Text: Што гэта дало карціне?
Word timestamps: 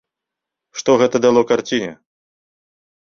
Што 0.79 0.95
гэта 1.03 1.21
дало 1.25 1.41
карціне? 1.51 1.93